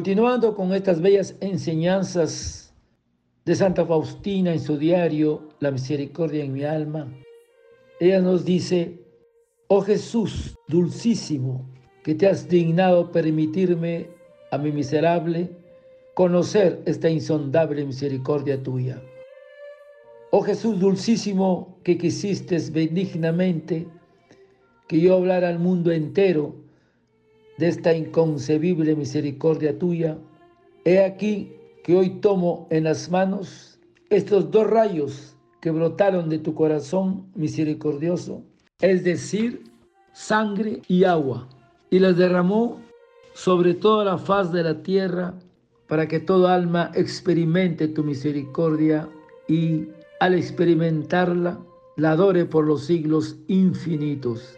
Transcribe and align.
Continuando 0.00 0.54
con 0.54 0.72
estas 0.72 1.02
bellas 1.02 1.36
enseñanzas 1.42 2.72
de 3.44 3.54
Santa 3.54 3.84
Faustina 3.84 4.50
en 4.50 4.58
su 4.58 4.78
diario 4.78 5.50
La 5.60 5.70
misericordia 5.70 6.42
en 6.42 6.54
mi 6.54 6.64
alma, 6.64 7.12
ella 8.00 8.22
nos 8.22 8.46
dice, 8.46 8.98
oh 9.68 9.82
Jesús 9.82 10.56
dulcísimo, 10.68 11.70
que 12.02 12.14
te 12.14 12.26
has 12.26 12.48
dignado 12.48 13.12
permitirme 13.12 14.08
a 14.50 14.56
mi 14.56 14.72
miserable 14.72 15.50
conocer 16.14 16.80
esta 16.86 17.10
insondable 17.10 17.84
misericordia 17.84 18.62
tuya. 18.62 19.02
Oh 20.30 20.40
Jesús 20.40 20.80
dulcísimo, 20.80 21.78
que 21.84 21.98
quisiste 21.98 22.56
benignamente 22.72 23.86
que 24.88 24.98
yo 24.98 25.16
hablara 25.16 25.50
al 25.50 25.58
mundo 25.58 25.92
entero 25.92 26.69
de 27.60 27.68
esta 27.68 27.94
inconcebible 27.94 28.96
misericordia 28.96 29.78
tuya, 29.78 30.16
he 30.86 31.04
aquí 31.04 31.52
que 31.84 31.94
hoy 31.94 32.08
tomo 32.20 32.66
en 32.70 32.84
las 32.84 33.10
manos 33.10 33.78
estos 34.08 34.50
dos 34.50 34.66
rayos 34.66 35.36
que 35.60 35.70
brotaron 35.70 36.30
de 36.30 36.38
tu 36.38 36.54
corazón 36.54 37.26
misericordioso, 37.34 38.42
es 38.80 39.04
decir, 39.04 39.62
sangre 40.14 40.80
y 40.88 41.04
agua, 41.04 41.48
y 41.90 41.98
las 41.98 42.16
derramó 42.16 42.80
sobre 43.34 43.74
toda 43.74 44.06
la 44.06 44.16
faz 44.16 44.50
de 44.52 44.62
la 44.62 44.82
tierra 44.82 45.34
para 45.86 46.08
que 46.08 46.18
toda 46.18 46.54
alma 46.54 46.90
experimente 46.94 47.88
tu 47.88 48.02
misericordia 48.02 49.06
y 49.48 49.88
al 50.20 50.34
experimentarla, 50.34 51.60
la 51.96 52.12
adore 52.12 52.46
por 52.46 52.64
los 52.64 52.86
siglos 52.86 53.36
infinitos. 53.48 54.56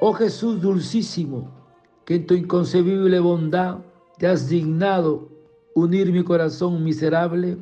Oh 0.00 0.12
Jesús 0.12 0.60
dulcísimo, 0.60 1.65
que 2.06 2.14
en 2.14 2.26
tu 2.26 2.34
inconcebible 2.34 3.20
bondad 3.20 3.78
te 4.16 4.26
has 4.26 4.48
dignado 4.48 5.28
unir 5.74 6.10
mi 6.10 6.24
corazón 6.24 6.82
miserable 6.82 7.58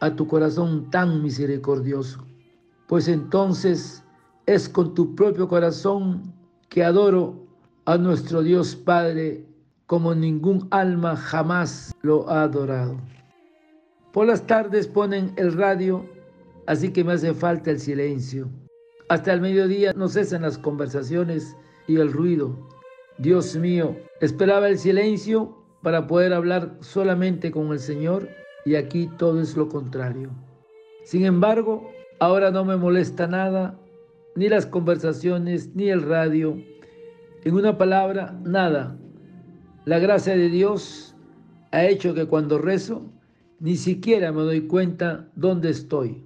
a 0.00 0.14
tu 0.14 0.26
corazón 0.26 0.88
tan 0.90 1.22
misericordioso. 1.22 2.24
Pues 2.86 3.08
entonces 3.08 4.02
es 4.46 4.68
con 4.68 4.94
tu 4.94 5.14
propio 5.14 5.46
corazón 5.48 6.32
que 6.70 6.82
adoro 6.82 7.34
a 7.84 7.98
nuestro 7.98 8.42
Dios 8.42 8.74
Padre 8.74 9.44
como 9.86 10.14
ningún 10.14 10.68
alma 10.70 11.16
jamás 11.16 11.94
lo 12.02 12.28
ha 12.30 12.42
adorado. 12.42 12.96
Por 14.12 14.26
las 14.26 14.46
tardes 14.46 14.86
ponen 14.86 15.32
el 15.36 15.52
radio, 15.52 16.04
así 16.66 16.92
que 16.92 17.02
me 17.02 17.14
hace 17.14 17.34
falta 17.34 17.70
el 17.70 17.80
silencio. 17.80 18.48
Hasta 19.08 19.32
el 19.32 19.40
mediodía 19.40 19.92
no 19.94 20.08
cesan 20.08 20.42
las 20.42 20.56
conversaciones 20.56 21.56
y 21.86 21.96
el 21.96 22.12
ruido. 22.12 22.54
Dios 23.18 23.56
mío, 23.56 23.96
esperaba 24.20 24.68
el 24.68 24.78
silencio 24.78 25.58
para 25.82 26.06
poder 26.06 26.32
hablar 26.32 26.76
solamente 26.80 27.50
con 27.50 27.72
el 27.72 27.80
Señor 27.80 28.28
y 28.64 28.76
aquí 28.76 29.10
todo 29.18 29.40
es 29.40 29.56
lo 29.56 29.68
contrario. 29.68 30.30
Sin 31.04 31.24
embargo, 31.24 31.90
ahora 32.20 32.52
no 32.52 32.64
me 32.64 32.76
molesta 32.76 33.26
nada, 33.26 33.76
ni 34.36 34.48
las 34.48 34.66
conversaciones, 34.66 35.74
ni 35.74 35.88
el 35.88 36.02
radio. 36.02 36.56
En 37.42 37.54
una 37.54 37.76
palabra, 37.76 38.38
nada. 38.44 38.96
La 39.84 39.98
gracia 39.98 40.36
de 40.36 40.48
Dios 40.48 41.16
ha 41.72 41.86
hecho 41.86 42.14
que 42.14 42.26
cuando 42.26 42.58
rezo, 42.58 43.02
ni 43.58 43.76
siquiera 43.76 44.30
me 44.30 44.42
doy 44.42 44.68
cuenta 44.68 45.28
dónde 45.34 45.70
estoy. 45.70 46.24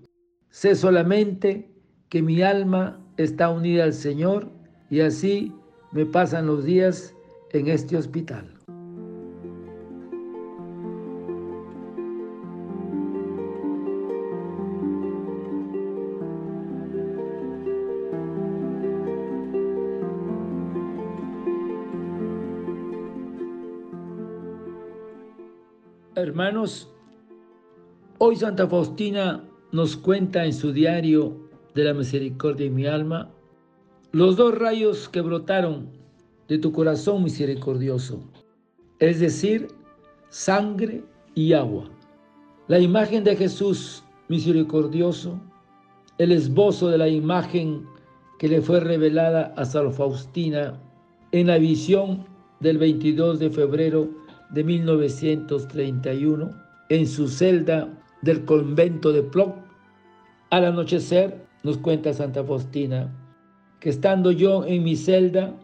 Sé 0.51 0.75
solamente 0.75 1.71
que 2.11 2.21
mi 2.21 2.43
alma 2.43 3.01
está 3.17 3.49
unida 3.49 3.85
al 3.85 3.95
Señor 3.95 4.51
y 4.91 5.01
así 5.01 5.55
me 5.93 6.07
pasan 6.07 6.47
los 6.47 6.65
días 6.65 7.15
en 7.51 7.69
este 7.69 7.97
hospital. 7.97 8.49
Hermanos, 26.15 26.89
hoy 28.19 28.37
Santa 28.37 28.69
Faustina 28.69 29.45
nos 29.73 29.97
cuenta 29.97 30.45
en 30.45 30.53
su 30.53 30.73
diario 30.73 31.37
de 31.75 31.85
la 31.85 31.95
misericordia 31.95 32.67
en 32.67 32.75
mi 32.75 32.87
alma 32.87 33.31
los 34.13 34.37
dos 34.37 34.59
rayos 34.59 35.09
que 35.09 35.23
brotaron 35.23 35.89
de 36.47 36.59
tu 36.59 36.71
corazón 36.71 37.25
misericordioso, 37.25 38.23
es 38.99 39.21
decir, 39.21 39.69
sangre 40.29 41.03
y 41.35 41.55
agua. 41.55 41.89
La 42.69 42.79
imagen 42.79 43.25
de 43.25 43.35
Jesús 43.37 44.05
misericordioso, 44.29 45.41
el 46.19 46.31
esbozo 46.31 46.89
de 46.89 46.99
la 46.99 47.09
imagen 47.09 47.87
que 48.39 48.49
le 48.49 48.61
fue 48.61 48.81
revelada 48.81 49.55
a 49.57 49.65
Santa 49.65 49.93
Faustina 49.93 50.79
en 51.33 51.47
la 51.47 51.57
visión 51.57 52.27
del 52.61 52.77
22 52.77 53.39
de 53.39 53.49
febrero 53.49 54.11
de 54.51 54.63
1931 54.63 56.51
en 56.91 57.07
su 57.07 57.29
celda 57.29 57.89
del 58.21 58.45
convento 58.45 59.11
de 59.11 59.23
Ploc. 59.23 59.57
Al 60.51 60.67
anochecer, 60.67 61.47
nos 61.63 61.79
cuenta 61.79 62.13
Santa 62.13 62.45
Faustina, 62.45 63.11
que 63.83 63.91
estando 63.91 64.31
yo 64.31 64.65
en 64.65 64.85
mi 64.85 64.95
celda, 64.95 65.57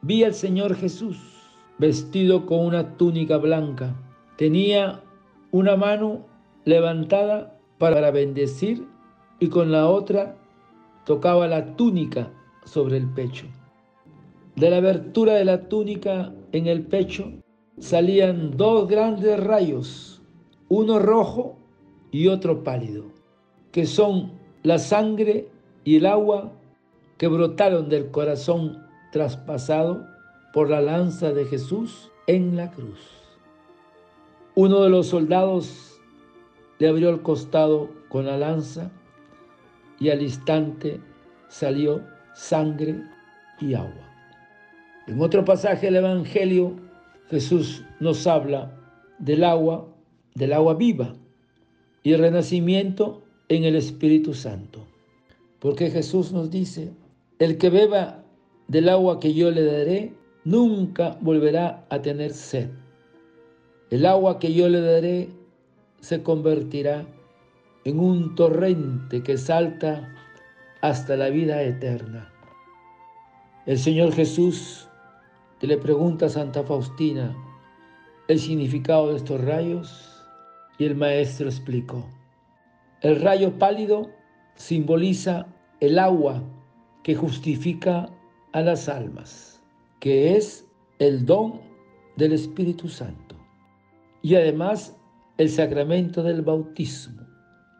vi 0.00 0.22
al 0.22 0.34
Señor 0.34 0.76
Jesús 0.76 1.18
vestido 1.78 2.46
con 2.46 2.64
una 2.64 2.96
túnica 2.96 3.38
blanca. 3.38 3.92
Tenía 4.38 5.02
una 5.50 5.76
mano 5.76 6.24
levantada 6.64 7.58
para 7.78 8.12
bendecir 8.12 8.86
y 9.40 9.48
con 9.48 9.72
la 9.72 9.88
otra 9.88 10.36
tocaba 11.06 11.48
la 11.48 11.74
túnica 11.74 12.30
sobre 12.64 12.98
el 12.98 13.08
pecho. 13.08 13.46
De 14.54 14.70
la 14.70 14.76
abertura 14.76 15.34
de 15.34 15.44
la 15.44 15.68
túnica 15.68 16.32
en 16.52 16.68
el 16.68 16.82
pecho 16.82 17.32
salían 17.80 18.56
dos 18.56 18.86
grandes 18.86 19.42
rayos, 19.42 20.22
uno 20.68 21.00
rojo 21.00 21.58
y 22.12 22.28
otro 22.28 22.62
pálido, 22.62 23.06
que 23.72 23.86
son 23.86 24.30
la 24.62 24.78
sangre 24.78 25.48
y 25.82 25.96
el 25.96 26.06
agua 26.06 26.52
que 27.18 27.28
brotaron 27.28 27.88
del 27.88 28.10
corazón 28.10 28.86
traspasado 29.12 30.06
por 30.52 30.70
la 30.70 30.80
lanza 30.80 31.32
de 31.32 31.44
Jesús 31.44 32.10
en 32.26 32.56
la 32.56 32.70
cruz. 32.70 32.98
Uno 34.54 34.82
de 34.82 34.90
los 34.90 35.08
soldados 35.08 36.00
le 36.78 36.88
abrió 36.88 37.10
el 37.10 37.22
costado 37.22 37.90
con 38.08 38.26
la 38.26 38.36
lanza 38.36 38.90
y 39.98 40.10
al 40.10 40.22
instante 40.22 41.00
salió 41.48 42.02
sangre 42.34 43.02
y 43.60 43.74
agua. 43.74 44.06
En 45.06 45.20
otro 45.20 45.44
pasaje 45.44 45.86
del 45.86 45.96
Evangelio, 45.96 46.76
Jesús 47.30 47.84
nos 48.00 48.26
habla 48.26 48.72
del 49.18 49.44
agua, 49.44 49.88
del 50.34 50.52
agua 50.52 50.74
viva 50.74 51.14
y 52.02 52.12
el 52.12 52.20
renacimiento 52.20 53.22
en 53.48 53.64
el 53.64 53.76
Espíritu 53.76 54.34
Santo. 54.34 54.86
Porque 55.60 55.90
Jesús 55.90 56.32
nos 56.32 56.50
dice, 56.50 56.92
el 57.38 57.58
que 57.58 57.70
beba 57.70 58.24
del 58.68 58.88
agua 58.88 59.20
que 59.20 59.34
yo 59.34 59.50
le 59.50 59.64
daré, 59.64 60.14
nunca 60.44 61.18
volverá 61.20 61.86
a 61.90 62.00
tener 62.00 62.32
sed. 62.32 62.70
El 63.90 64.06
agua 64.06 64.38
que 64.38 64.52
yo 64.52 64.68
le 64.68 64.80
daré 64.80 65.28
se 66.00 66.22
convertirá 66.22 67.06
en 67.84 68.00
un 68.00 68.34
torrente 68.34 69.22
que 69.22 69.36
salta 69.36 70.12
hasta 70.80 71.16
la 71.16 71.28
vida 71.28 71.62
eterna. 71.62 72.32
El 73.66 73.78
Señor 73.78 74.12
Jesús 74.12 74.88
le 75.60 75.76
pregunta 75.76 76.26
a 76.26 76.30
Santa 76.30 76.62
Faustina 76.62 77.36
el 78.28 78.38
significado 78.38 79.10
de 79.10 79.16
estos 79.16 79.40
rayos 79.40 80.24
y 80.78 80.84
el 80.84 80.96
maestro 80.96 81.48
explicó. 81.48 82.04
El 83.02 83.20
rayo 83.20 83.58
pálido 83.58 84.10
simboliza 84.54 85.46
el 85.80 85.98
agua 85.98 86.42
que 87.06 87.14
justifica 87.14 88.10
a 88.50 88.62
las 88.62 88.88
almas, 88.88 89.62
que 90.00 90.36
es 90.36 90.66
el 90.98 91.24
don 91.24 91.60
del 92.16 92.32
Espíritu 92.32 92.88
Santo. 92.88 93.36
Y 94.22 94.34
además 94.34 94.98
el 95.38 95.48
sacramento 95.48 96.24
del 96.24 96.42
bautismo 96.42 97.22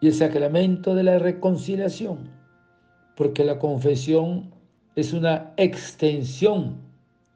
y 0.01 0.07
el 0.07 0.15
sacramento 0.15 0.95
de 0.95 1.03
la 1.03 1.19
reconciliación, 1.19 2.31
porque 3.17 3.43
la 3.43 3.59
confesión 3.59 4.55
es 4.95 5.13
una 5.13 5.53
extensión 5.57 6.77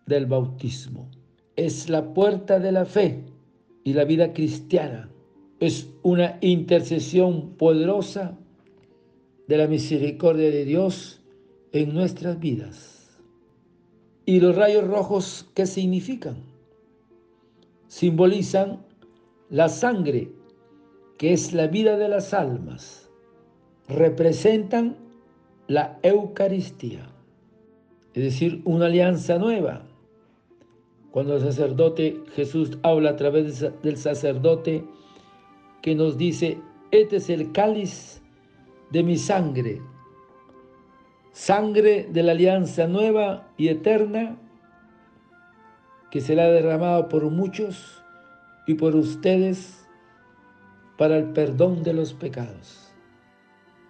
del 0.06 0.26
bautismo. 0.26 1.10
Es 1.56 1.88
la 1.88 2.14
puerta 2.14 2.60
de 2.60 2.70
la 2.70 2.84
fe 2.84 3.24
y 3.82 3.94
la 3.94 4.04
vida 4.04 4.32
cristiana. 4.32 5.10
Es 5.58 5.88
una 6.04 6.38
intercesión 6.40 7.56
poderosa 7.56 8.38
de 9.48 9.56
la 9.56 9.66
misericordia 9.66 10.52
de 10.52 10.64
Dios 10.64 11.19
en 11.72 11.94
nuestras 11.94 12.38
vidas. 12.38 13.20
¿Y 14.26 14.40
los 14.40 14.56
rayos 14.56 14.86
rojos 14.86 15.48
qué 15.54 15.66
significan? 15.66 16.36
Simbolizan 17.88 18.84
La 19.48 19.68
sangre, 19.68 20.30
que 21.18 21.32
es 21.32 21.52
la 21.52 21.66
vida 21.66 21.96
de 21.96 22.08
las 22.08 22.32
almas, 22.32 23.10
representan 23.88 24.96
la 25.66 25.98
Eucaristía, 26.02 27.08
es 28.14 28.22
decir, 28.22 28.62
una 28.64 28.86
alianza 28.86 29.38
nueva. 29.38 29.86
Cuando 31.10 31.34
el 31.34 31.40
sacerdote 31.42 32.20
Jesús 32.34 32.78
habla 32.82 33.10
a 33.10 33.16
través 33.16 33.60
del 33.82 33.96
sacerdote 33.96 34.84
que 35.82 35.94
nos 35.94 36.16
dice, 36.16 36.58
este 36.92 37.16
es 37.16 37.30
el 37.30 37.50
cáliz 37.52 38.22
de 38.90 39.02
mi 39.02 39.16
sangre, 39.16 39.80
sangre 41.32 42.08
de 42.10 42.22
la 42.22 42.32
alianza 42.32 42.86
nueva 42.86 43.48
y 43.56 43.68
eterna 43.68 44.36
que 46.10 46.20
será 46.20 46.50
derramado 46.50 47.08
por 47.08 47.30
muchos 47.30 48.02
y 48.66 48.74
por 48.74 48.96
ustedes 48.96 49.86
para 50.98 51.16
el 51.16 51.32
perdón 51.32 51.82
de 51.82 51.92
los 51.92 52.12
pecados. 52.12 52.92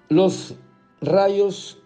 Los 0.08 0.56
rayos 1.00 1.82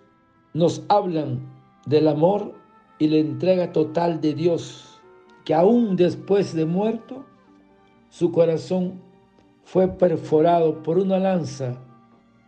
nos 0.53 0.83
hablan 0.89 1.41
del 1.87 2.09
amor 2.09 2.55
y 2.99 3.09
la 3.09 3.19
entrega 3.19 3.73
total 3.73 4.21
de 4.21 4.35
Dios, 4.35 5.01
que 5.45 5.55
aún 5.55 5.97
después 5.97 6.55
de 6.55 6.65
muerto, 6.65 7.25
su 8.09 8.33
corazón 8.33 9.01
fue 9.65 9.89
perforado 9.89 10.83
por 10.83 10.99
una 10.99 11.19
lanza 11.19 11.81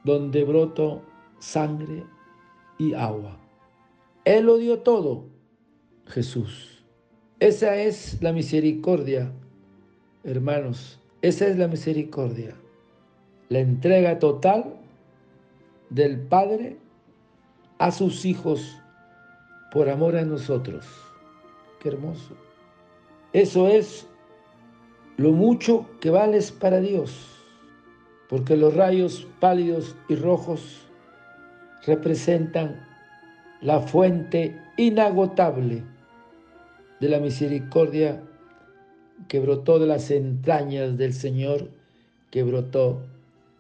donde 0.05 0.45
brotó 0.45 1.03
sangre 1.39 2.05
y 2.79 2.95
agua. 2.95 3.39
Él 4.25 4.47
lo 4.47 4.59
dio 4.59 4.81
todo, 4.81 5.25
Jesús. 6.07 6.85
Esa 7.39 7.77
es 7.77 8.23
la 8.23 8.33
misericordia, 8.33 9.33
hermanos. 10.25 10.99
Esa 11.23 11.47
es 11.47 11.59
la 11.59 11.69
misericordia. 11.69 12.55
La 13.49 13.61
entrega 13.61 14.19
total 14.19 14.75
del 15.91 16.21
Padre 16.21 16.79
a 17.79 17.91
sus 17.91 18.25
hijos 18.25 18.77
por 19.73 19.89
amor 19.89 20.17
a 20.17 20.25
nosotros. 20.25 20.87
Qué 21.81 21.89
hermoso. 21.89 22.35
Eso 23.33 23.69
es 23.69 24.07
lo 25.17 25.33
mucho 25.33 25.87
que 26.01 26.11
vales 26.11 26.51
para 26.53 26.81
Dios, 26.81 27.15
porque 28.29 28.57
los 28.57 28.75
rayos 28.75 29.27
pálidos 29.41 29.95
y 30.09 30.15
rojos 30.15 30.86
representan 31.87 32.85
la 33.61 33.81
fuente 33.81 34.61
inagotable 34.77 35.83
de 37.01 37.09
la 37.09 37.21
misericordia 37.21 38.23
que 39.29 39.41
brotó 39.41 39.79
de 39.79 39.87
las 39.87 40.11
entrañas 40.11 40.97
del 40.99 41.15
Señor, 41.15 41.71
que 42.31 42.43
brotó 42.43 43.03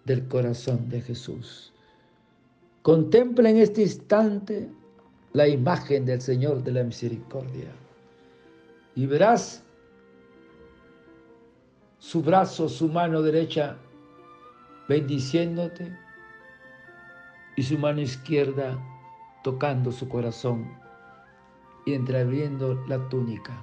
del 0.04 0.26
corazón 0.28 0.88
de 0.88 1.00
Jesús. 1.00 1.72
Contempla 2.82 3.50
en 3.50 3.58
este 3.58 3.82
instante 3.82 4.68
la 5.32 5.48
imagen 5.48 6.04
del 6.04 6.20
Señor 6.20 6.62
de 6.62 6.72
la 6.72 6.84
misericordia 6.84 7.70
y 8.94 9.06
verás 9.06 9.62
su 11.98 12.22
brazo, 12.22 12.68
su 12.68 12.88
mano 12.88 13.22
derecha 13.22 13.76
bendiciéndote 14.88 16.05
y 17.56 17.62
su 17.62 17.78
mano 17.78 18.00
izquierda 18.00 18.78
tocando 19.42 19.90
su 19.90 20.08
corazón 20.08 20.70
y 21.86 21.94
entreabriendo 21.94 22.74
la 22.86 23.08
túnica. 23.08 23.54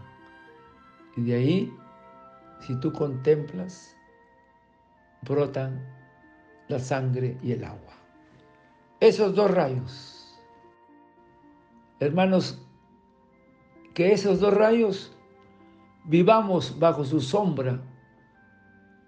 Y 1.15 1.23
de 1.23 1.35
ahí, 1.35 1.77
si 2.61 2.75
tú 2.79 2.91
contemplas, 2.91 3.95
brotan 5.21 5.85
la 6.67 6.79
sangre 6.79 7.37
y 7.43 7.51
el 7.51 7.63
agua. 7.63 7.93
Esos 8.99 9.35
dos 9.35 9.51
rayos, 9.51 10.39
hermanos, 11.99 12.65
que 13.93 14.11
esos 14.11 14.39
dos 14.39 14.53
rayos 14.53 15.15
vivamos 16.05 16.79
bajo 16.79 17.05
su 17.05 17.21
sombra 17.21 17.81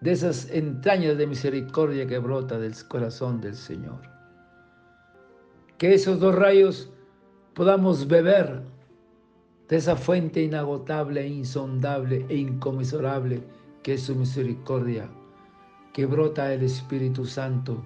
de 0.01 0.11
esas 0.11 0.49
entrañas 0.51 1.17
de 1.17 1.25
misericordia 1.25 2.05
que 2.05 2.19
brota 2.19 2.59
del 2.59 2.75
corazón 2.87 3.41
del 3.41 3.55
Señor. 3.55 4.14
Que 5.77 5.93
esos 5.93 6.19
dos 6.19 6.35
rayos 6.35 6.89
podamos 7.53 8.07
beber 8.07 8.63
de 9.67 9.75
esa 9.75 9.95
fuente 9.95 10.41
inagotable, 10.41 11.27
insondable 11.27 12.25
e 12.29 12.37
inconmensurable 12.37 13.41
que 13.83 13.93
es 13.95 14.03
su 14.03 14.15
misericordia, 14.15 15.09
que 15.93 16.05
brota 16.05 16.53
el 16.53 16.63
Espíritu 16.63 17.25
Santo, 17.25 17.83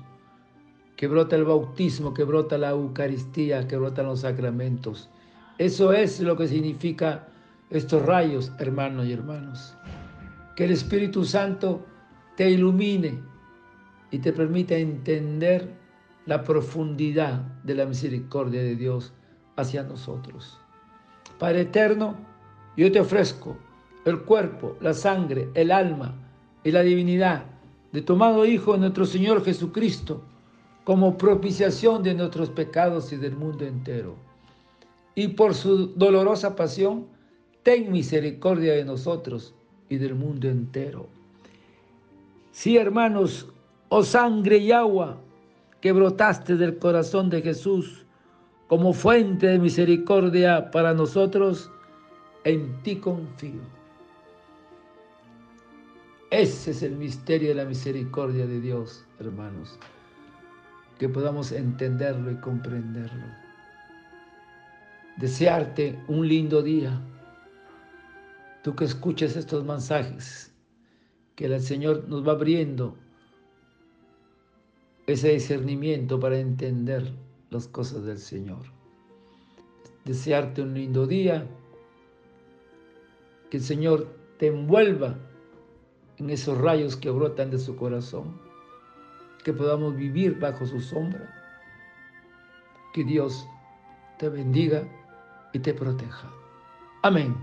que 0.95 1.07
brota 1.07 1.35
el 1.35 1.45
bautismo, 1.45 2.13
que 2.13 2.23
brota 2.23 2.57
la 2.57 2.69
Eucaristía, 2.69 3.67
que 3.67 3.77
brotan 3.77 4.05
los 4.05 4.21
sacramentos. 4.21 5.09
Eso 5.57 5.91
es 5.91 6.19
lo 6.19 6.37
que 6.37 6.47
significa 6.47 7.27
estos 7.69 8.05
rayos, 8.05 8.51
hermanos 8.59 9.07
y 9.07 9.13
hermanos. 9.13 9.75
Que 10.55 10.65
el 10.65 10.71
Espíritu 10.71 11.25
Santo 11.25 11.85
te 12.35 12.49
ilumine 12.49 13.19
y 14.11 14.19
te 14.19 14.31
permita 14.31 14.75
entender 14.75 15.69
la 16.29 16.43
profundidad 16.43 17.39
de 17.63 17.73
la 17.73 17.87
misericordia 17.87 18.61
de 18.61 18.75
Dios 18.75 19.13
hacia 19.55 19.81
nosotros. 19.81 20.59
Padre 21.39 21.61
eterno, 21.61 22.17
yo 22.77 22.91
te 22.91 22.99
ofrezco 22.99 23.57
el 24.05 24.19
cuerpo, 24.19 24.77
la 24.79 24.93
sangre, 24.93 25.49
el 25.55 25.71
alma 25.71 26.13
y 26.63 26.69
la 26.69 26.83
divinidad 26.83 27.45
de 27.91 28.03
tu 28.03 28.13
amado 28.13 28.45
Hijo, 28.45 28.77
nuestro 28.77 29.07
Señor 29.07 29.43
Jesucristo, 29.43 30.21
como 30.83 31.17
propiciación 31.17 32.03
de 32.03 32.13
nuestros 32.13 32.51
pecados 32.51 33.11
y 33.11 33.17
del 33.17 33.35
mundo 33.35 33.65
entero. 33.65 34.13
Y 35.15 35.29
por 35.29 35.55
su 35.55 35.87
dolorosa 35.95 36.55
pasión, 36.55 37.07
ten 37.63 37.91
misericordia 37.91 38.73
de 38.73 38.85
nosotros 38.85 39.55
y 39.89 39.97
del 39.97 40.13
mundo 40.13 40.47
entero. 40.47 41.07
Sí, 42.51 42.77
hermanos, 42.77 43.47
oh 43.89 44.03
sangre 44.03 44.59
y 44.59 44.71
agua 44.71 45.17
que 45.81 45.91
brotaste 45.91 46.55
del 46.55 46.77
corazón 46.77 47.29
de 47.29 47.41
Jesús 47.41 48.05
como 48.67 48.93
fuente 48.93 49.47
de 49.47 49.59
misericordia 49.59 50.69
para 50.71 50.93
nosotros, 50.93 51.71
en 52.43 52.81
ti 52.83 52.97
confío. 52.97 53.61
Ese 56.29 56.71
es 56.71 56.83
el 56.83 56.95
misterio 56.95 57.49
de 57.49 57.55
la 57.55 57.65
misericordia 57.65 58.45
de 58.45 58.61
Dios, 58.61 59.05
hermanos, 59.19 59.79
que 60.99 61.09
podamos 61.09 61.51
entenderlo 61.51 62.29
y 62.29 62.35
comprenderlo. 62.35 63.25
Desearte 65.17 65.99
un 66.07 66.27
lindo 66.27 66.61
día, 66.61 67.01
tú 68.63 68.75
que 68.75 68.85
escuches 68.85 69.35
estos 69.35 69.65
mensajes 69.65 70.53
que 71.35 71.45
el 71.45 71.59
Señor 71.61 72.07
nos 72.07 72.27
va 72.27 72.33
abriendo 72.33 72.95
ese 75.11 75.29
discernimiento 75.29 76.19
para 76.19 76.39
entender 76.39 77.13
las 77.49 77.67
cosas 77.67 78.03
del 78.05 78.19
Señor. 78.19 78.63
Desearte 80.05 80.61
un 80.61 80.73
lindo 80.73 81.07
día, 81.07 81.47
que 83.49 83.57
el 83.57 83.63
Señor 83.63 84.07
te 84.37 84.47
envuelva 84.47 85.17
en 86.17 86.29
esos 86.29 86.57
rayos 86.57 86.95
que 86.95 87.09
brotan 87.09 87.49
de 87.49 87.57
su 87.57 87.75
corazón, 87.75 88.39
que 89.43 89.53
podamos 89.53 89.95
vivir 89.95 90.39
bajo 90.39 90.65
su 90.65 90.79
sombra, 90.81 91.33
que 92.93 93.03
Dios 93.03 93.47
te 94.17 94.29
bendiga 94.29 94.83
y 95.53 95.59
te 95.59 95.73
proteja. 95.73 96.31
Amén. 97.01 97.35